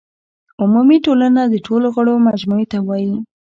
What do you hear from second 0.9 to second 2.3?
ټولنه د ټولو غړو